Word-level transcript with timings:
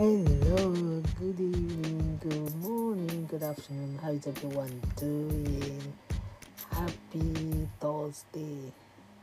Hello, 0.00 1.02
good 1.18 1.38
evening, 1.38 2.18
good 2.22 2.56
morning, 2.56 3.26
good 3.30 3.42
afternoon. 3.42 3.98
How 4.02 4.08
is 4.12 4.26
everyone 4.26 4.80
doing? 4.96 5.92
Happy 6.70 7.68
Thursday. 7.78 8.72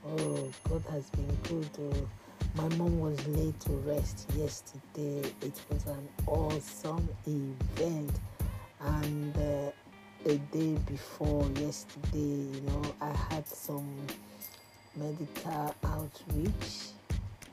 Oh, 0.06 0.52
God 0.70 0.84
has 0.92 1.10
been 1.10 1.36
good. 1.50 1.68
Oh. 1.82 2.08
My 2.58 2.70
mom 2.76 3.00
was 3.00 3.26
laid 3.26 3.60
to 3.62 3.72
rest 3.90 4.30
yesterday. 4.38 5.28
It 5.42 5.60
was 5.72 5.84
an 5.88 6.08
awesome 6.28 7.10
event. 7.26 8.12
And 8.80 9.36
uh, 9.36 9.72
a 10.28 10.36
day 10.56 10.78
before 10.86 11.44
yesterday, 11.60 12.46
you 12.54 12.62
know, 12.68 12.84
I 13.02 13.14
had 13.32 13.48
some 13.48 13.90
medical 14.96 15.76
outreach 15.84 16.47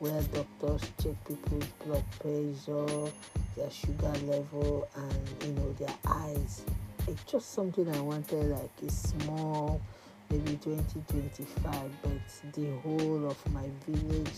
where 0.05 0.23
doctors 0.35 0.83
check 1.03 1.17
people's 1.27 1.65
blood 1.83 2.05
pressure, 2.21 3.11
their 3.57 3.71
sugar 3.71 4.13
level, 4.27 4.87
and 4.97 5.45
you 5.47 5.53
know 5.55 5.73
their 5.79 5.95
eyes. 6.07 6.63
It's 7.09 7.25
just 7.25 7.55
something 7.55 7.89
I 7.89 8.01
wanted, 8.01 8.51
like 8.51 8.71
a 8.87 8.91
small, 8.91 9.81
maybe 10.29 10.57
20, 10.57 10.83
25, 11.09 11.91
but 12.03 12.53
the 12.53 12.71
whole 12.83 13.31
of 13.31 13.53
my 13.53 13.67
village 13.89 14.29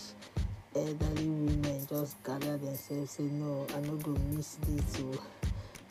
elderly 0.75 1.27
women 1.27 1.87
just 1.89 2.23
gathered 2.23 2.61
themselves 2.61 3.11
say 3.11 3.23
no 3.23 3.65
i'm 3.73 3.83
not 3.85 4.03
gonna 4.03 4.19
miss 4.35 4.59
this 4.61 5.01
oh. 5.01 5.11
so 5.13 5.21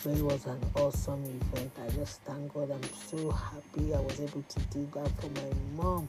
but 0.05 0.17
it 0.17 0.23
was 0.23 0.47
an 0.47 0.61
awesome 0.77 1.25
event. 1.25 1.73
I 1.85 1.91
just 1.97 2.21
thank 2.21 2.55
god. 2.55 2.71
I'm 2.71 2.83
so 3.09 3.31
happy 3.31 3.93
i 3.93 3.99
was 3.99 4.21
able 4.21 4.43
to 4.43 4.61
do 4.71 4.87
that 4.95 5.11
for 5.21 5.29
my 5.29 5.83
mom. 5.83 6.09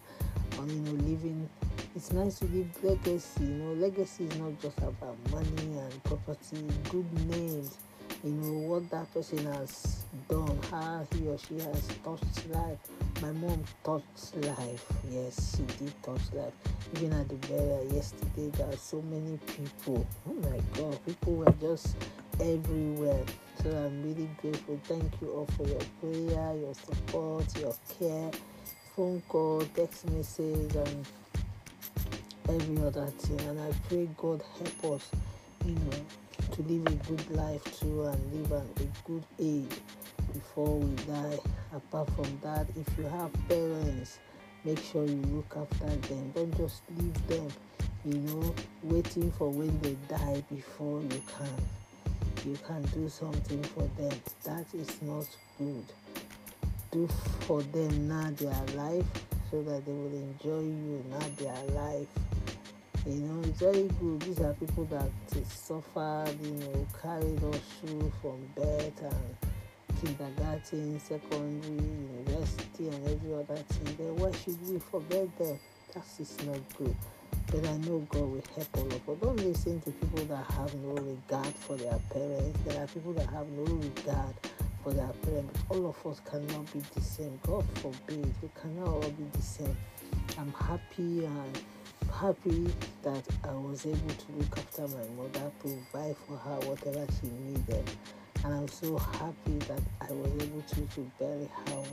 And 0.59 0.71
you 0.71 0.79
know 0.81 1.03
living 1.03 1.49
it's 1.97 2.13
nice 2.13 2.37
to 2.37 2.45
leave 2.45 2.69
legacy. 2.83 3.43
You 3.43 3.53
know, 3.55 3.73
legacy 3.73 4.25
is 4.25 4.37
not 4.37 4.61
just 4.61 4.77
about 4.77 5.17
money 5.31 5.79
and 5.79 6.03
property, 6.03 6.63
good 6.91 7.27
names. 7.27 7.79
You 8.23 8.33
know 8.33 8.67
what 8.69 8.87
that 8.91 9.11
person 9.15 9.43
has 9.53 10.05
done, 10.29 10.59
how 10.69 11.07
he 11.11 11.27
or 11.27 11.39
she 11.39 11.55
has 11.55 11.87
touched 12.03 12.49
life. 12.51 12.77
My 13.19 13.31
mom 13.31 13.63
touched 13.83 14.35
life. 14.45 14.85
Yes, 15.09 15.57
she 15.57 15.63
did 15.83 15.91
touch 16.03 16.21
life. 16.33 16.53
Even 16.97 17.13
at 17.13 17.29
the 17.29 17.35
burial 17.47 17.83
yesterday, 17.91 18.49
there 18.55 18.67
are 18.67 18.77
so 18.77 19.01
many 19.01 19.39
people. 19.47 20.05
Oh 20.29 20.33
my 20.33 20.59
God, 20.77 21.03
people 21.03 21.33
were 21.33 21.53
just 21.59 21.95
everywhere. 22.39 23.25
So 23.63 23.71
I'm 23.71 24.03
really 24.03 24.29
grateful. 24.39 24.79
Thank 24.83 25.19
you 25.19 25.31
all 25.31 25.47
for 25.57 25.67
your 25.67 25.81
prayer, 25.99 26.55
your 26.57 26.75
support, 26.75 27.45
your 27.57 27.73
care, 27.97 28.29
phone 28.95 29.23
call, 29.27 29.63
text 29.73 30.07
message, 30.11 30.75
and 30.75 31.07
every 32.49 32.77
other 32.85 33.07
thing. 33.07 33.39
And 33.47 33.59
I 33.59 33.71
pray 33.87 34.09
God 34.17 34.43
help 34.57 34.95
us, 34.95 35.09
you 35.65 35.73
know, 35.73 35.99
to 36.51 36.61
live 36.63 36.87
a 36.87 36.95
good 37.07 37.31
life 37.31 37.79
too 37.79 38.03
and 38.03 38.33
live 38.33 38.51
at 38.53 38.81
a 38.83 38.87
good 39.05 39.23
age 39.39 39.79
before 40.33 40.77
we 40.77 40.95
die. 41.05 41.39
Apart 41.73 42.09
from 42.15 42.39
that, 42.43 42.67
if 42.75 42.97
you 42.97 43.05
have 43.05 43.31
parents, 43.47 44.19
make 44.63 44.79
sure 44.79 45.05
you 45.05 45.21
look 45.33 45.55
after 45.57 45.95
them. 46.07 46.31
Don't 46.35 46.57
just 46.57 46.81
leave 46.97 47.27
them, 47.27 47.47
you 48.05 48.15
know, 48.15 48.55
waiting 48.83 49.31
for 49.31 49.49
when 49.49 49.79
they 49.81 49.95
die 50.07 50.43
before 50.49 51.01
you 51.01 51.21
can 51.37 51.49
you 52.45 52.57
can 52.65 52.81
do 52.93 53.09
something 53.09 53.61
for 53.63 53.83
them. 53.99 54.17
That 54.45 54.65
is 54.73 55.01
not 55.01 55.27
good. 55.57 55.85
Do 56.91 57.07
for 57.41 57.61
them 57.61 58.07
now 58.07 58.29
their 58.37 58.77
life 58.77 59.05
so 59.51 59.61
that 59.63 59.85
they 59.85 59.91
will 59.91 60.13
enjoy 60.13 60.61
you 60.61 61.03
now 61.09 61.25
their 61.37 61.75
life 61.75 62.07
you 63.07 63.21
know, 63.21 63.41
it's 63.47 63.59
very 63.59 63.89
good. 63.99 64.21
These 64.21 64.39
are 64.41 64.53
people 64.53 64.85
that 64.85 65.09
suffered, 65.47 66.35
you 66.43 66.51
know, 66.51 66.87
carried 67.01 67.43
us 67.43 67.61
through 67.79 68.11
from 68.21 68.39
birth 68.55 69.01
and 69.01 69.37
kindergarten, 70.01 70.99
secondary, 70.99 71.71
university, 71.71 72.89
and 72.89 73.07
every 73.07 73.33
other 73.33 73.55
thing. 73.55 73.95
Then 73.97 74.15
why 74.17 74.31
should 74.31 74.59
we 74.69 74.79
forget 74.79 75.37
them? 75.37 75.59
That 75.93 76.03
is 76.19 76.37
not 76.45 76.59
good. 76.77 76.95
But 77.49 77.65
I 77.65 77.77
know 77.77 77.99
God 78.09 78.21
will 78.21 78.43
help 78.55 78.77
all 78.77 78.87
of 78.87 79.09
us. 79.09 79.17
Don't 79.21 79.37
listen 79.37 79.79
to 79.81 79.91
people 79.91 80.25
that 80.25 80.45
have 80.51 80.75
no 80.75 80.93
regard 80.95 81.53
for 81.55 81.77
their 81.77 81.97
parents. 82.11 82.59
There 82.65 82.83
are 82.83 82.87
people 82.87 83.13
that 83.13 83.27
have 83.29 83.47
no 83.49 83.63
regard 83.63 84.35
for 84.83 84.91
their 84.91 85.07
parents. 85.23 85.59
All 85.69 85.87
of 85.87 86.05
us 86.05 86.21
cannot 86.29 86.71
be 86.73 86.81
the 86.93 87.01
same. 87.01 87.39
God 87.43 87.63
forbid. 87.75 88.33
We 88.41 88.49
cannot 88.61 88.87
all 88.87 89.01
be 89.01 89.25
the 89.31 89.41
same. 89.41 89.77
I'm 90.37 90.51
happy 90.53 91.25
and 91.25 91.59
happy 92.17 92.67
that 93.03 93.23
I 93.43 93.51
was 93.51 93.85
able 93.85 93.97
to 93.97 94.31
look 94.37 94.57
after 94.57 94.87
my 94.87 95.05
mother, 95.15 95.51
provide 95.59 96.15
for 96.25 96.35
her 96.35 96.55
whatever 96.67 97.05
she 97.21 97.27
needed. 97.27 97.83
And 98.43 98.53
I'm 98.55 98.67
so 98.67 98.97
happy 98.97 99.57
that 99.67 99.81
I 100.01 100.11
was 100.13 100.31
able 100.43 100.61
to, 100.61 100.81
to 100.95 101.11
bury 101.19 101.47
her. 101.67 101.83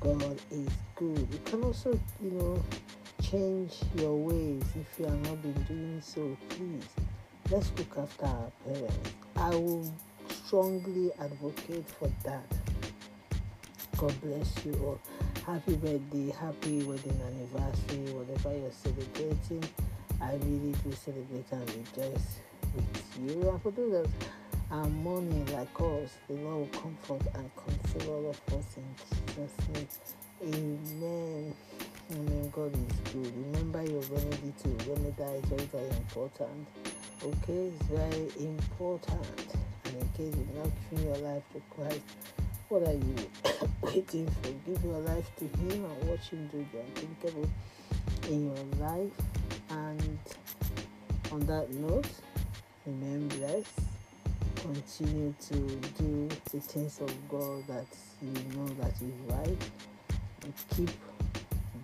God 0.00 0.40
is 0.50 0.68
good. 0.96 1.28
You 1.30 1.40
can 1.44 1.62
also, 1.62 1.98
you 2.22 2.30
know, 2.30 2.62
change 3.22 3.74
your 3.96 4.16
ways 4.16 4.62
if 4.80 4.98
you 4.98 5.04
have 5.04 5.20
not 5.20 5.42
been 5.42 5.62
doing 5.64 6.00
so. 6.02 6.36
Please, 6.48 6.88
let's 7.50 7.70
look 7.76 7.98
after 7.98 8.24
our 8.24 8.50
parents. 8.64 9.10
I 9.36 9.50
will 9.50 9.92
strongly 10.28 11.10
advocate 11.20 11.86
for 11.98 12.10
that. 12.24 12.46
God 13.98 14.14
bless 14.22 14.64
you 14.64 14.72
all 14.84 15.00
happy 15.46 15.76
birthday, 15.76 16.30
happy 16.40 16.82
wedding 16.84 17.20
anniversary, 17.26 18.14
whatever 18.14 18.56
you're 18.56 18.72
celebrating. 18.72 19.62
I 20.20 20.32
really 20.36 20.72
do 20.82 20.92
celebrate 20.92 21.44
and 21.52 21.68
rejoice 21.68 22.40
with 22.74 23.18
you. 23.20 23.50
And 23.50 23.60
for 23.60 23.70
those 23.70 23.92
that 23.92 24.08
are 24.70 24.86
mourning 24.86 25.44
like 25.52 25.68
us, 25.80 26.16
the 26.28 26.34
Lord 26.34 26.60
will 26.60 26.80
comfort 26.80 27.22
and 27.34 27.50
console 27.56 28.14
all 28.14 28.30
of 28.30 28.54
us 28.54 28.76
in 28.78 28.84
Jesus' 29.10 29.98
name. 30.40 30.54
Amen. 30.54 31.54
Amen. 32.12 32.50
God 32.50 32.72
is 32.74 33.12
good. 33.12 33.32
Remember 33.52 33.82
your 33.82 34.00
remedy 34.02 34.54
to 34.62 34.68
remedy 34.88 35.22
is 35.22 35.44
very, 35.44 35.66
very 35.66 35.90
important. 35.90 36.66
Okay, 37.22 37.68
it's 37.68 37.82
very 37.86 38.46
important. 38.46 39.56
And 39.84 39.94
in 39.94 40.08
case 40.16 40.34
you're 40.34 40.64
not 40.64 40.72
giving 40.90 41.06
your 41.06 41.16
life 41.18 41.42
to 41.52 41.60
Christ, 41.74 42.00
what 42.68 42.82
are 42.86 42.92
you 42.92 43.14
waiting 43.82 44.28
for? 44.42 44.50
Give 44.66 44.84
your 44.84 44.98
life 45.00 45.30
to 45.36 45.44
Him 45.44 45.84
and 45.84 46.08
watch 46.08 46.30
Him 46.30 46.48
do 46.50 46.66
the 46.72 46.80
unthinkable 46.80 47.50
in 48.28 48.46
your 48.46 48.88
life. 48.88 49.12
And 49.70 50.18
on 51.32 51.40
that 51.40 51.70
note, 51.72 52.08
remain 52.86 53.28
blessed. 53.28 53.80
Continue 54.56 55.34
to 55.48 55.54
do 55.98 56.28
the 56.52 56.60
things 56.60 57.00
of 57.00 57.12
God 57.28 57.66
that 57.66 57.86
you 58.22 58.32
know 58.56 58.66
that 58.80 58.94
is 59.02 59.12
right. 59.28 59.70
And 60.42 60.54
keep 60.74 60.90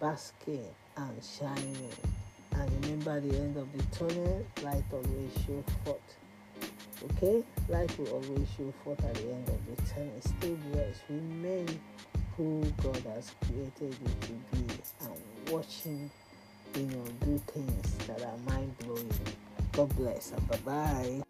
basking 0.01 0.67
and 0.97 1.23
shining. 1.23 1.91
And 2.53 2.85
remember 2.85 3.21
the 3.21 3.37
end 3.39 3.57
of 3.57 3.69
the 3.77 3.83
tunnel, 3.97 4.47
light 4.63 4.85
always 4.93 5.33
show 5.47 5.63
forth. 5.85 6.20
Okay? 7.05 7.43
Life 7.69 7.99
will 7.99 8.09
always 8.09 8.49
show 8.57 8.73
forth 8.85 9.05
at 9.05 9.15
the 9.15 9.33
end 9.33 9.49
of 9.49 9.59
the 9.67 9.83
tunnel. 9.91 10.21
Stay 10.21 10.57
blessed. 10.73 11.01
Remain 11.09 11.81
who 12.37 12.63
God 12.83 13.03
has 13.15 13.33
created 13.47 13.97
you 14.03 14.11
to 14.21 14.33
be 14.57 14.75
and 15.01 15.53
watching, 15.53 16.11
you 16.75 16.83
know, 16.87 17.05
do 17.25 17.39
things 17.49 17.97
that 18.07 18.23
are 18.23 18.37
mind 18.53 18.77
blowing. 18.79 19.11
God 19.73 19.95
bless 19.97 20.33
and 20.33 20.49
bye 20.49 20.59
bye. 20.65 21.30